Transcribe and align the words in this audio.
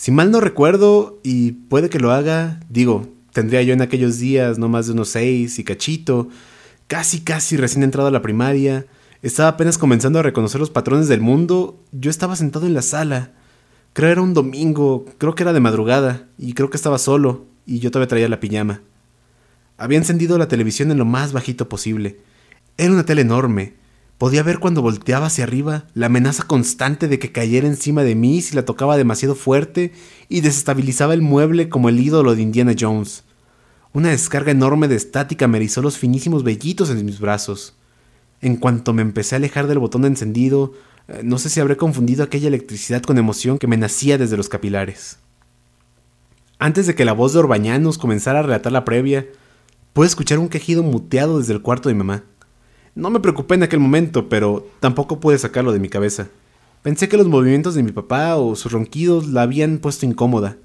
Si 0.00 0.12
mal 0.12 0.30
no 0.30 0.38
recuerdo, 0.40 1.18
y 1.24 1.50
puede 1.50 1.90
que 1.90 1.98
lo 1.98 2.12
haga, 2.12 2.60
digo, 2.68 3.08
tendría 3.32 3.62
yo 3.62 3.72
en 3.72 3.82
aquellos 3.82 4.20
días 4.20 4.56
no 4.56 4.68
más 4.68 4.86
de 4.86 4.92
unos 4.92 5.08
seis 5.08 5.58
y 5.58 5.64
cachito, 5.64 6.28
casi 6.86 7.22
casi 7.22 7.56
recién 7.56 7.82
entrado 7.82 8.06
a 8.06 8.12
la 8.12 8.22
primaria, 8.22 8.86
estaba 9.22 9.48
apenas 9.48 9.76
comenzando 9.76 10.20
a 10.20 10.22
reconocer 10.22 10.60
los 10.60 10.70
patrones 10.70 11.08
del 11.08 11.20
mundo, 11.20 11.82
yo 11.90 12.12
estaba 12.12 12.36
sentado 12.36 12.64
en 12.68 12.74
la 12.74 12.82
sala. 12.82 13.32
Creo 13.92 14.10
era 14.10 14.22
un 14.22 14.34
domingo, 14.34 15.04
creo 15.18 15.34
que 15.34 15.42
era 15.42 15.52
de 15.52 15.58
madrugada, 15.58 16.28
y 16.38 16.52
creo 16.52 16.70
que 16.70 16.76
estaba 16.76 16.98
solo, 16.98 17.46
y 17.66 17.80
yo 17.80 17.90
todavía 17.90 18.08
traía 18.08 18.28
la 18.28 18.38
pijama. 18.38 18.82
Había 19.78 19.98
encendido 19.98 20.38
la 20.38 20.46
televisión 20.46 20.92
en 20.92 20.98
lo 20.98 21.06
más 21.06 21.32
bajito 21.32 21.68
posible. 21.68 22.20
Era 22.76 22.92
una 22.92 23.04
tele 23.04 23.22
enorme. 23.22 23.74
Podía 24.18 24.42
ver 24.42 24.58
cuando 24.58 24.82
volteaba 24.82 25.26
hacia 25.26 25.44
arriba 25.44 25.84
la 25.94 26.06
amenaza 26.06 26.42
constante 26.42 27.06
de 27.06 27.20
que 27.20 27.30
cayera 27.30 27.68
encima 27.68 28.02
de 28.02 28.16
mí 28.16 28.42
si 28.42 28.56
la 28.56 28.64
tocaba 28.64 28.96
demasiado 28.96 29.36
fuerte 29.36 29.92
y 30.28 30.40
desestabilizaba 30.40 31.14
el 31.14 31.22
mueble 31.22 31.68
como 31.68 31.88
el 31.88 32.00
ídolo 32.00 32.34
de 32.34 32.42
Indiana 32.42 32.74
Jones. 32.78 33.22
Una 33.92 34.10
descarga 34.10 34.50
enorme 34.50 34.88
de 34.88 34.96
estática 34.96 35.46
me 35.46 35.58
erizó 35.58 35.82
los 35.82 35.98
finísimos 35.98 36.42
vellitos 36.42 36.90
en 36.90 37.04
mis 37.04 37.20
brazos. 37.20 37.76
En 38.40 38.56
cuanto 38.56 38.92
me 38.92 39.02
empecé 39.02 39.36
a 39.36 39.38
alejar 39.38 39.68
del 39.68 39.78
botón 39.78 40.02
de 40.02 40.08
encendido, 40.08 40.72
eh, 41.06 41.20
no 41.22 41.38
sé 41.38 41.48
si 41.48 41.60
habré 41.60 41.76
confundido 41.76 42.24
aquella 42.24 42.48
electricidad 42.48 43.02
con 43.02 43.18
emoción 43.18 43.58
que 43.58 43.68
me 43.68 43.76
nacía 43.76 44.18
desde 44.18 44.36
los 44.36 44.48
capilares. 44.48 45.18
Antes 46.58 46.88
de 46.88 46.96
que 46.96 47.04
la 47.04 47.12
voz 47.12 47.32
de 47.32 47.38
Orbañanos 47.38 47.98
comenzara 47.98 48.40
a 48.40 48.42
relatar 48.42 48.72
la 48.72 48.84
previa, 48.84 49.26
pude 49.92 50.08
escuchar 50.08 50.40
un 50.40 50.48
quejido 50.48 50.82
muteado 50.82 51.38
desde 51.38 51.52
el 51.52 51.62
cuarto 51.62 51.88
de 51.88 51.94
mi 51.94 51.98
mamá. 51.98 52.24
No 52.98 53.10
me 53.10 53.20
preocupé 53.20 53.54
en 53.54 53.62
aquel 53.62 53.78
momento, 53.78 54.28
pero 54.28 54.66
tampoco 54.80 55.20
pude 55.20 55.38
sacarlo 55.38 55.70
de 55.70 55.78
mi 55.78 55.88
cabeza. 55.88 56.30
Pensé 56.82 57.08
que 57.08 57.16
los 57.16 57.28
movimientos 57.28 57.76
de 57.76 57.84
mi 57.84 57.92
papá 57.92 58.34
o 58.34 58.56
sus 58.56 58.72
ronquidos 58.72 59.28
la 59.28 59.42
habían 59.42 59.78
puesto 59.78 60.04
incómoda, 60.04 60.56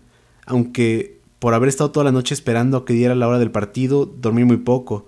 aunque 0.47 1.19
por 1.37 1.53
haber 1.53 1.69
estado 1.69 1.91
toda 1.91 2.05
la 2.05 2.11
noche 2.11 2.33
esperando 2.33 2.77
a 2.77 2.85
que 2.85 2.93
diera 2.93 3.13
la 3.13 3.27
hora 3.27 3.37
del 3.37 3.51
partido, 3.51 4.07
dormí 4.07 4.45
muy 4.45 4.57
poco, 4.57 5.05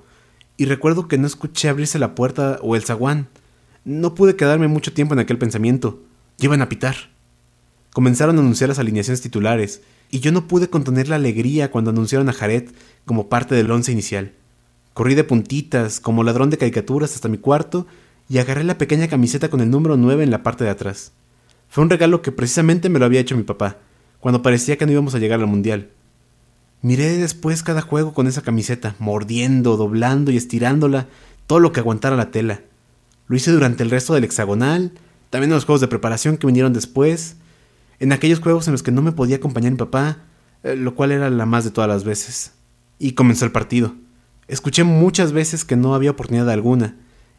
y 0.55 0.65
recuerdo 0.65 1.07
que 1.07 1.17
no 1.17 1.25
escuché 1.25 1.67
abrirse 1.67 1.97
la 1.97 2.13
puerta 2.13 2.59
o 2.61 2.75
el 2.75 2.83
zaguán. 2.83 3.27
No 3.85 4.13
pude 4.13 4.35
quedarme 4.35 4.67
mucho 4.67 4.93
tiempo 4.93 5.15
en 5.15 5.19
aquel 5.19 5.39
pensamiento. 5.39 6.03
Llevan 6.37 6.61
a 6.61 6.69
pitar. 6.69 6.95
Comenzaron 7.91 8.37
a 8.37 8.41
anunciar 8.41 8.67
las 8.67 8.77
alineaciones 8.77 9.21
titulares, 9.21 9.81
y 10.11 10.19
yo 10.19 10.31
no 10.31 10.47
pude 10.47 10.69
contener 10.69 11.09
la 11.09 11.15
alegría 11.15 11.71
cuando 11.71 11.89
anunciaron 11.89 12.29
a 12.29 12.33
Jared 12.33 12.69
como 13.03 13.29
parte 13.29 13.55
del 13.55 13.71
once 13.71 13.91
inicial. 13.91 14.33
Corrí 14.95 15.13
de 15.13 15.25
puntitas, 15.25 15.99
como 15.99 16.23
ladrón 16.23 16.49
de 16.49 16.57
caricaturas, 16.57 17.15
hasta 17.15 17.27
mi 17.27 17.37
cuarto 17.37 17.85
y 18.29 18.37
agarré 18.37 18.63
la 18.63 18.77
pequeña 18.77 19.09
camiseta 19.09 19.49
con 19.49 19.59
el 19.59 19.69
número 19.69 19.97
9 19.97 20.23
en 20.23 20.31
la 20.31 20.41
parte 20.41 20.63
de 20.63 20.69
atrás. 20.69 21.11
Fue 21.67 21.83
un 21.83 21.89
regalo 21.89 22.21
que 22.21 22.31
precisamente 22.31 22.87
me 22.87 22.97
lo 22.97 23.03
había 23.03 23.19
hecho 23.19 23.35
mi 23.35 23.43
papá, 23.43 23.75
cuando 24.21 24.41
parecía 24.41 24.77
que 24.77 24.85
no 24.85 24.93
íbamos 24.93 25.13
a 25.13 25.19
llegar 25.19 25.41
al 25.41 25.47
mundial. 25.47 25.89
Miré 26.81 27.17
después 27.17 27.61
cada 27.61 27.81
juego 27.81 28.13
con 28.13 28.25
esa 28.27 28.41
camiseta, 28.41 28.95
mordiendo, 28.97 29.75
doblando 29.75 30.31
y 30.31 30.37
estirándola, 30.37 31.09
todo 31.45 31.59
lo 31.59 31.73
que 31.73 31.81
aguantara 31.81 32.15
la 32.15 32.31
tela. 32.31 32.61
Lo 33.27 33.35
hice 33.35 33.51
durante 33.51 33.83
el 33.83 33.89
resto 33.91 34.13
del 34.13 34.23
hexagonal, 34.23 34.93
también 35.29 35.51
en 35.51 35.55
los 35.55 35.65
juegos 35.65 35.81
de 35.81 35.89
preparación 35.89 36.37
que 36.37 36.47
vinieron 36.47 36.71
después, 36.71 37.35
en 37.99 38.13
aquellos 38.13 38.39
juegos 38.39 38.69
en 38.69 38.71
los 38.71 38.81
que 38.81 38.93
no 38.93 39.01
me 39.01 39.11
podía 39.11 39.35
acompañar 39.35 39.73
mi 39.73 39.77
papá, 39.77 40.19
eh, 40.63 40.77
lo 40.77 40.95
cual 40.95 41.11
era 41.11 41.29
la 41.29 41.45
más 41.45 41.65
de 41.65 41.71
todas 41.71 41.89
las 41.89 42.05
veces. 42.05 42.53
Y 42.97 43.11
comenzó 43.11 43.43
el 43.43 43.51
partido. 43.51 43.93
Escuché 44.47 44.83
muchas 44.83 45.31
veces 45.31 45.65
que 45.65 45.75
no 45.75 45.95
había 45.95 46.11
oportunidad 46.11 46.49
alguna. 46.49 46.95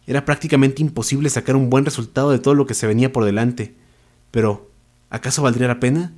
Era 0.07 0.25
prácticamente 0.25 0.83
imposible 0.83 1.31
sacar 1.31 1.57
un 1.57 1.71
buen 1.71 1.85
resultado 1.85 2.31
de 2.31 2.39
todo 2.39 2.55
lo 2.55 2.67
que 2.67 2.75
se 2.75 2.87
venía 2.87 3.13
por 3.13 3.25
delante. 3.25 3.75
Pero, 4.31 4.71
¿acaso 5.11 5.43
valdría 5.43 5.69
la 5.69 5.81
pena? 5.81 6.13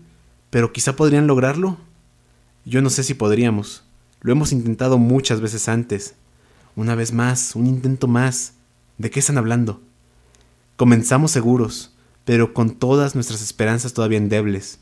¿Pero 0.50 0.72
quizá 0.72 0.97
podrían 0.97 1.27
lograrlo? 1.27 1.77
Yo 2.64 2.81
no 2.83 2.91
sé 2.91 3.03
si 3.03 3.14
podríamos. 3.14 3.84
Lo 4.20 4.33
hemos 4.33 4.53
intentado 4.53 4.98
muchas 4.98 5.41
veces 5.41 5.69
antes. 5.69 6.15
Una 6.75 6.94
vez 6.94 7.12
más, 7.12 7.54
un 7.54 7.66
intento 7.66 8.09
más. 8.09 8.54
¿De 8.97 9.10
qué 9.10 9.21
están 9.21 9.38
hablando? 9.38 9.81
Comenzamos 10.77 11.31
seguros, 11.31 11.94
pero 12.25 12.54
con 12.54 12.71
todas 12.71 13.15
nuestras 13.15 13.43
esperanzas 13.43 13.93
todavía 13.93 14.19
endebles. 14.19 14.81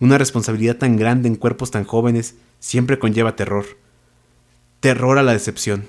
Una 0.00 0.18
responsabilidad 0.18 0.76
tan 0.76 0.96
grande 0.96 1.28
en 1.28 1.36
cuerpos 1.36 1.70
tan 1.70 1.84
jóvenes 1.84 2.34
siempre 2.58 2.98
conlleva 2.98 3.36
terror. 3.36 3.64
Terror 4.86 5.18
a 5.18 5.24
la 5.24 5.32
decepción. 5.32 5.84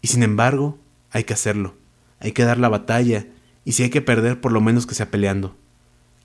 Y 0.00 0.08
sin 0.08 0.22
embargo, 0.22 0.78
hay 1.10 1.24
que 1.24 1.34
hacerlo. 1.34 1.74
Hay 2.20 2.32
que 2.32 2.44
dar 2.44 2.56
la 2.56 2.70
batalla, 2.70 3.26
y 3.66 3.72
si 3.72 3.82
hay 3.82 3.90
que 3.90 4.00
perder, 4.00 4.40
por 4.40 4.50
lo 4.50 4.62
menos 4.62 4.86
que 4.86 4.94
sea 4.94 5.10
peleando. 5.10 5.54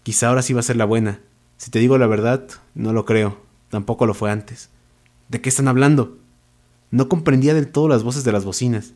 Quizá 0.03 0.29
ahora 0.29 0.41
sí 0.41 0.53
va 0.53 0.61
a 0.61 0.63
ser 0.63 0.77
la 0.77 0.85
buena. 0.85 1.19
Si 1.57 1.71
te 1.71 1.79
digo 1.79 1.97
la 1.97 2.07
verdad, 2.07 2.47
no 2.73 2.93
lo 2.93 3.03
creo. 3.03 3.41
Tampoco 3.67 4.05
lo 4.05 4.13
fue 4.13 4.31
antes. 4.31 4.69
¿De 5.27 5.41
qué 5.41 5.49
están 5.49 5.67
hablando? 5.67 6.17
No 6.89 7.09
comprendía 7.09 7.53
del 7.53 7.67
todo 7.67 7.89
las 7.89 8.03
voces 8.03 8.23
de 8.23 8.31
las 8.31 8.45
bocinas. 8.45 8.93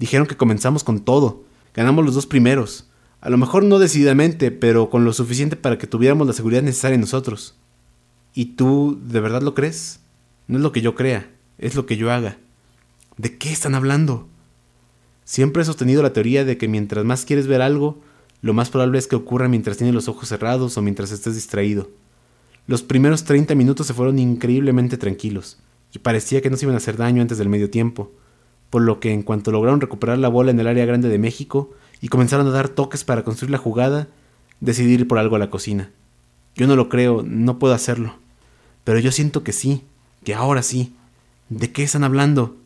Dijeron 0.00 0.26
que 0.26 0.36
comenzamos 0.36 0.82
con 0.82 1.04
todo. 1.04 1.44
Ganamos 1.72 2.04
los 2.04 2.16
dos 2.16 2.26
primeros. 2.26 2.90
A 3.20 3.30
lo 3.30 3.38
mejor 3.38 3.62
no 3.62 3.78
decididamente, 3.78 4.50
pero 4.50 4.90
con 4.90 5.04
lo 5.04 5.12
suficiente 5.12 5.54
para 5.54 5.78
que 5.78 5.86
tuviéramos 5.86 6.26
la 6.26 6.32
seguridad 6.32 6.62
necesaria 6.62 6.96
en 6.96 7.02
nosotros. 7.02 7.54
¿Y 8.34 8.56
tú 8.56 8.98
de 9.04 9.20
verdad 9.20 9.42
lo 9.42 9.54
crees? 9.54 10.00
No 10.48 10.56
es 10.56 10.64
lo 10.64 10.72
que 10.72 10.80
yo 10.80 10.96
crea, 10.96 11.30
es 11.58 11.76
lo 11.76 11.86
que 11.86 11.96
yo 11.96 12.10
haga. 12.10 12.38
¿De 13.16 13.38
qué 13.38 13.50
están 13.50 13.74
hablando? 13.74 14.28
Siempre 15.24 15.62
he 15.62 15.64
sostenido 15.64 16.02
la 16.02 16.12
teoría 16.12 16.44
de 16.44 16.58
que 16.58 16.68
mientras 16.68 17.04
más 17.04 17.24
quieres 17.24 17.46
ver 17.46 17.62
algo, 17.62 17.98
lo 18.42 18.52
más 18.52 18.68
probable 18.68 18.98
es 18.98 19.06
que 19.06 19.16
ocurra 19.16 19.48
mientras 19.48 19.78
tienes 19.78 19.94
los 19.94 20.08
ojos 20.08 20.28
cerrados 20.28 20.76
o 20.76 20.82
mientras 20.82 21.10
estés 21.10 21.34
distraído. 21.34 21.88
Los 22.66 22.82
primeros 22.82 23.24
30 23.24 23.54
minutos 23.54 23.86
se 23.86 23.94
fueron 23.94 24.18
increíblemente 24.18 24.98
tranquilos, 24.98 25.58
y 25.92 25.98
parecía 25.98 26.42
que 26.42 26.50
no 26.50 26.56
se 26.56 26.66
iban 26.66 26.74
a 26.74 26.78
hacer 26.78 26.96
daño 26.96 27.22
antes 27.22 27.38
del 27.38 27.48
medio 27.48 27.70
tiempo, 27.70 28.12
por 28.68 28.82
lo 28.82 29.00
que 29.00 29.12
en 29.12 29.22
cuanto 29.22 29.50
lograron 29.50 29.80
recuperar 29.80 30.18
la 30.18 30.28
bola 30.28 30.50
en 30.50 30.60
el 30.60 30.66
área 30.66 30.84
grande 30.84 31.08
de 31.08 31.18
México, 31.18 31.72
y 32.02 32.08
comenzaron 32.08 32.46
a 32.46 32.50
dar 32.50 32.68
toques 32.68 33.02
para 33.02 33.24
construir 33.24 33.50
la 33.50 33.58
jugada, 33.58 34.08
decidí 34.60 34.92
ir 34.92 35.08
por 35.08 35.18
algo 35.18 35.36
a 35.36 35.38
la 35.38 35.48
cocina. 35.48 35.90
Yo 36.54 36.66
no 36.66 36.76
lo 36.76 36.90
creo, 36.90 37.22
no 37.22 37.58
puedo 37.58 37.72
hacerlo. 37.72 38.16
Pero 38.84 38.98
yo 38.98 39.10
siento 39.10 39.42
que 39.42 39.52
sí, 39.52 39.84
que 40.22 40.34
ahora 40.34 40.62
sí. 40.62 40.94
¿De 41.48 41.72
qué 41.72 41.82
están 41.82 42.04
hablando? 42.04 42.56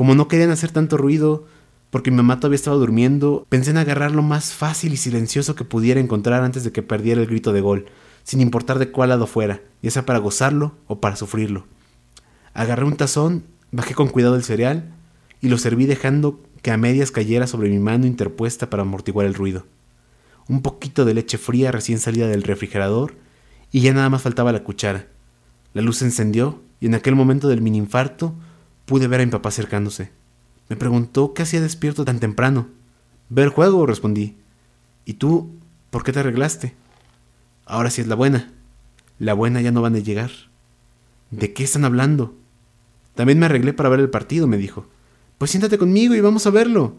Como 0.00 0.14
no 0.14 0.28
querían 0.28 0.48
hacer 0.50 0.70
tanto 0.70 0.96
ruido, 0.96 1.44
porque 1.90 2.10
mi 2.10 2.16
mamá 2.16 2.40
todavía 2.40 2.56
estaba 2.56 2.78
durmiendo, 2.78 3.46
pensé 3.50 3.72
en 3.72 3.76
agarrar 3.76 4.12
lo 4.12 4.22
más 4.22 4.54
fácil 4.54 4.94
y 4.94 4.96
silencioso 4.96 5.54
que 5.54 5.66
pudiera 5.66 6.00
encontrar 6.00 6.42
antes 6.42 6.64
de 6.64 6.72
que 6.72 6.80
perdiera 6.80 7.20
el 7.20 7.26
grito 7.26 7.52
de 7.52 7.60
gol, 7.60 7.84
sin 8.24 8.40
importar 8.40 8.78
de 8.78 8.90
cuál 8.90 9.10
lado 9.10 9.26
fuera, 9.26 9.60
ya 9.82 9.90
sea 9.90 10.06
para 10.06 10.18
gozarlo 10.18 10.72
o 10.86 11.02
para 11.02 11.16
sufrirlo. 11.16 11.66
Agarré 12.54 12.86
un 12.86 12.96
tazón, 12.96 13.44
bajé 13.72 13.94
con 13.94 14.08
cuidado 14.08 14.36
el 14.36 14.42
cereal 14.42 14.90
y 15.42 15.50
lo 15.50 15.58
serví 15.58 15.84
dejando 15.84 16.40
que 16.62 16.70
a 16.70 16.78
medias 16.78 17.10
cayera 17.10 17.46
sobre 17.46 17.68
mi 17.68 17.78
mano 17.78 18.06
interpuesta 18.06 18.70
para 18.70 18.84
amortiguar 18.84 19.26
el 19.26 19.34
ruido. 19.34 19.66
Un 20.48 20.62
poquito 20.62 21.04
de 21.04 21.12
leche 21.12 21.36
fría 21.36 21.72
recién 21.72 21.98
salida 21.98 22.26
del 22.26 22.42
refrigerador 22.42 23.16
y 23.70 23.82
ya 23.82 23.92
nada 23.92 24.08
más 24.08 24.22
faltaba 24.22 24.50
la 24.50 24.64
cuchara. 24.64 25.08
La 25.74 25.82
luz 25.82 25.98
se 25.98 26.06
encendió 26.06 26.62
y 26.80 26.86
en 26.86 26.94
aquel 26.94 27.16
momento 27.16 27.48
del 27.48 27.60
mini 27.60 27.76
infarto 27.76 28.34
pude 28.90 29.06
ver 29.06 29.20
a 29.20 29.24
mi 29.24 29.30
papá 29.30 29.50
acercándose. 29.50 30.10
Me 30.68 30.74
preguntó 30.74 31.32
qué 31.32 31.42
hacía 31.42 31.60
despierto 31.60 32.04
tan 32.04 32.18
temprano. 32.18 32.66
Ver 33.28 33.48
juego, 33.48 33.86
respondí. 33.86 34.36
¿Y 35.04 35.14
tú, 35.14 35.54
por 35.90 36.02
qué 36.02 36.12
te 36.12 36.18
arreglaste? 36.18 36.74
Ahora 37.66 37.90
sí 37.90 38.00
es 38.00 38.08
la 38.08 38.16
buena. 38.16 38.52
La 39.20 39.34
buena 39.34 39.60
ya 39.60 39.70
no 39.70 39.80
van 39.80 39.94
a 39.94 40.00
llegar. 40.00 40.32
¿De 41.30 41.52
qué 41.52 41.62
están 41.62 41.84
hablando? 41.84 42.34
También 43.14 43.38
me 43.38 43.46
arreglé 43.46 43.72
para 43.72 43.90
ver 43.90 44.00
el 44.00 44.10
partido, 44.10 44.48
me 44.48 44.58
dijo. 44.58 44.86
Pues 45.38 45.52
siéntate 45.52 45.78
conmigo 45.78 46.16
y 46.16 46.20
vamos 46.20 46.48
a 46.48 46.50
verlo. 46.50 46.96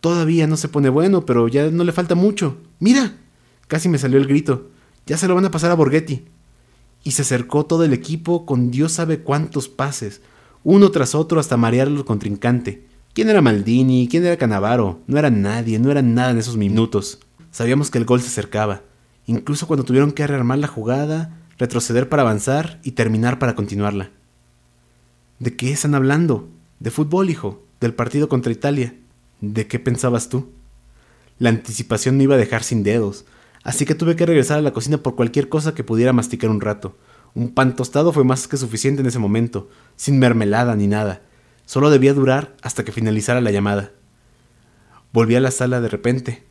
Todavía 0.00 0.46
no 0.46 0.56
se 0.56 0.68
pone 0.68 0.88
bueno, 0.88 1.26
pero 1.26 1.46
ya 1.46 1.70
no 1.70 1.84
le 1.84 1.92
falta 1.92 2.14
mucho. 2.14 2.56
Mira. 2.80 3.18
Casi 3.66 3.90
me 3.90 3.98
salió 3.98 4.16
el 4.16 4.26
grito. 4.26 4.70
Ya 5.04 5.18
se 5.18 5.28
lo 5.28 5.34
van 5.34 5.44
a 5.44 5.50
pasar 5.50 5.70
a 5.70 5.74
Borghetti. 5.74 6.24
Y 7.04 7.10
se 7.10 7.20
acercó 7.20 7.66
todo 7.66 7.84
el 7.84 7.92
equipo 7.92 8.46
con 8.46 8.70
Dios 8.70 8.92
sabe 8.92 9.18
cuántos 9.18 9.68
pases, 9.68 10.22
uno 10.70 10.90
tras 10.90 11.14
otro 11.14 11.40
hasta 11.40 11.56
marear 11.56 11.88
al 11.88 12.04
contrincante. 12.04 12.84
¿Quién 13.14 13.30
era 13.30 13.40
Maldini? 13.40 14.06
¿Quién 14.06 14.26
era 14.26 14.36
Canavaro? 14.36 15.00
No 15.06 15.18
era 15.18 15.30
nadie, 15.30 15.78
no 15.78 15.90
era 15.90 16.02
nada 16.02 16.32
en 16.32 16.36
esos 16.36 16.58
minutos. 16.58 17.20
Sabíamos 17.50 17.90
que 17.90 17.96
el 17.96 18.04
gol 18.04 18.20
se 18.20 18.26
acercaba, 18.26 18.82
incluso 19.24 19.66
cuando 19.66 19.84
tuvieron 19.84 20.12
que 20.12 20.26
rearmar 20.26 20.58
la 20.58 20.66
jugada, 20.66 21.40
retroceder 21.56 22.10
para 22.10 22.20
avanzar 22.20 22.80
y 22.82 22.90
terminar 22.90 23.38
para 23.38 23.54
continuarla. 23.54 24.10
¿De 25.38 25.56
qué 25.56 25.72
están 25.72 25.94
hablando? 25.94 26.50
De 26.80 26.90
fútbol, 26.90 27.30
hijo 27.30 27.64
del 27.80 27.94
partido 27.94 28.28
contra 28.28 28.52
Italia. 28.52 28.94
¿De 29.40 29.66
qué 29.68 29.78
pensabas 29.78 30.28
tú? 30.28 30.50
La 31.38 31.48
anticipación 31.48 32.18
me 32.18 32.24
iba 32.24 32.34
a 32.34 32.38
dejar 32.38 32.62
sin 32.62 32.82
dedos, 32.82 33.24
así 33.62 33.86
que 33.86 33.94
tuve 33.94 34.16
que 34.16 34.26
regresar 34.26 34.58
a 34.58 34.62
la 34.62 34.74
cocina 34.74 34.98
por 34.98 35.16
cualquier 35.16 35.48
cosa 35.48 35.74
que 35.74 35.82
pudiera 35.82 36.12
masticar 36.12 36.50
un 36.50 36.60
rato. 36.60 36.94
Un 37.34 37.54
pan 37.54 37.76
tostado 37.76 38.12
fue 38.12 38.24
más 38.24 38.48
que 38.48 38.56
suficiente 38.56 39.00
en 39.00 39.06
ese 39.06 39.18
momento, 39.18 39.68
sin 39.96 40.18
mermelada 40.18 40.74
ni 40.76 40.86
nada. 40.86 41.22
Solo 41.66 41.90
debía 41.90 42.14
durar 42.14 42.56
hasta 42.62 42.84
que 42.84 42.92
finalizara 42.92 43.40
la 43.40 43.50
llamada. 43.50 43.92
Volví 45.12 45.34
a 45.36 45.40
la 45.40 45.50
sala 45.50 45.80
de 45.80 45.88
repente. 45.88 46.44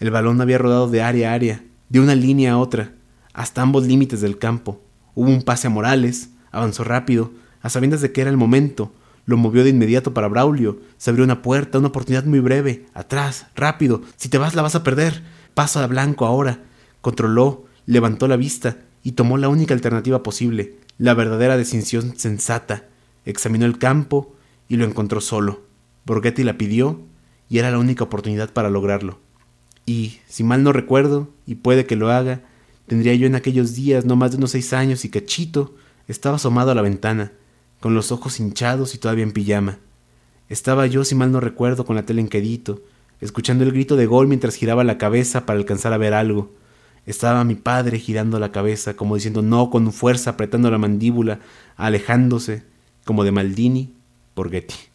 El 0.00 0.10
balón 0.10 0.40
había 0.40 0.58
rodado 0.58 0.88
de 0.88 1.02
área 1.02 1.30
a 1.30 1.34
área, 1.34 1.64
de 1.88 2.00
una 2.00 2.14
línea 2.14 2.52
a 2.52 2.58
otra. 2.58 2.92
hasta 3.32 3.62
ambos 3.62 3.86
límites 3.86 4.20
del 4.20 4.38
campo. 4.38 4.80
Hubo 5.14 5.28
un 5.28 5.42
pase 5.42 5.66
a 5.66 5.70
Morales, 5.70 6.30
avanzó 6.52 6.84
rápido, 6.84 7.32
a 7.62 7.68
sabiendas 7.68 8.00
de 8.00 8.12
que 8.12 8.20
era 8.20 8.30
el 8.30 8.36
momento, 8.36 8.92
lo 9.26 9.36
movió 9.36 9.64
de 9.64 9.70
inmediato 9.70 10.14
para 10.14 10.28
Braulio. 10.28 10.80
Se 10.98 11.10
abrió 11.10 11.24
una 11.24 11.42
puerta, 11.42 11.78
una 11.78 11.88
oportunidad 11.88 12.24
muy 12.24 12.40
breve. 12.40 12.86
Atrás, 12.94 13.46
rápido. 13.56 14.02
Si 14.16 14.28
te 14.28 14.38
vas 14.38 14.54
la 14.54 14.62
vas 14.62 14.74
a 14.74 14.82
perder. 14.82 15.22
Paso 15.54 15.80
a 15.80 15.86
blanco 15.86 16.26
ahora. 16.26 16.60
Controló, 17.00 17.64
levantó 17.86 18.28
la 18.28 18.36
vista 18.36 18.76
y 19.04 19.12
tomó 19.12 19.38
la 19.38 19.48
única 19.48 19.74
alternativa 19.74 20.24
posible, 20.24 20.74
la 20.98 21.14
verdadera 21.14 21.56
decisión 21.56 22.16
sensata. 22.16 22.88
Examinó 23.24 23.66
el 23.66 23.78
campo 23.78 24.34
y 24.68 24.76
lo 24.76 24.84
encontró 24.84 25.20
solo. 25.20 25.62
Borghetti 26.06 26.42
la 26.42 26.58
pidió 26.58 27.00
y 27.48 27.58
era 27.58 27.70
la 27.70 27.78
única 27.78 28.04
oportunidad 28.04 28.52
para 28.52 28.70
lograrlo. 28.70 29.20
Y, 29.86 30.18
si 30.26 30.42
mal 30.42 30.62
no 30.62 30.72
recuerdo, 30.72 31.28
y 31.46 31.56
puede 31.56 31.84
que 31.84 31.96
lo 31.96 32.10
haga, 32.10 32.40
tendría 32.86 33.14
yo 33.14 33.26
en 33.26 33.34
aquellos 33.34 33.74
días 33.74 34.06
no 34.06 34.16
más 34.16 34.30
de 34.30 34.38
unos 34.38 34.52
seis 34.52 34.72
años 34.72 35.04
y 35.04 35.10
cachito, 35.10 35.74
estaba 36.08 36.36
asomado 36.36 36.70
a 36.70 36.74
la 36.74 36.82
ventana, 36.82 37.32
con 37.80 37.94
los 37.94 38.10
ojos 38.10 38.40
hinchados 38.40 38.94
y 38.94 38.98
todavía 38.98 39.24
en 39.24 39.32
pijama. 39.32 39.78
Estaba 40.48 40.86
yo, 40.86 41.04
si 41.04 41.14
mal 41.14 41.30
no 41.30 41.40
recuerdo, 41.40 41.84
con 41.84 41.96
la 41.96 42.06
tele 42.06 42.22
en 42.22 42.28
quedito, 42.28 42.82
escuchando 43.20 43.64
el 43.64 43.72
grito 43.72 43.96
de 43.96 44.06
gol 44.06 44.26
mientras 44.26 44.54
giraba 44.54 44.84
la 44.84 44.96
cabeza 44.96 45.44
para 45.44 45.58
alcanzar 45.58 45.92
a 45.92 45.98
ver 45.98 46.14
algo. 46.14 46.50
Estaba 47.06 47.44
mi 47.44 47.54
padre 47.54 47.98
girando 47.98 48.38
la 48.38 48.52
cabeza, 48.52 48.94
como 48.94 49.14
diciendo 49.14 49.42
no 49.42 49.70
con 49.70 49.92
fuerza, 49.92 50.30
apretando 50.30 50.70
la 50.70 50.78
mandíbula, 50.78 51.40
alejándose, 51.76 52.62
como 53.04 53.24
de 53.24 53.32
Maldini 53.32 53.92
por 54.34 54.50
Getty. 54.50 54.93